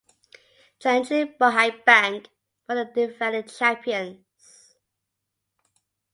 Tianjin 0.79 1.35
Bohai 1.37 1.83
Bank 1.85 2.27
were 2.67 2.73
the 2.73 2.85
defending 2.91 3.43
champions. 3.47 4.73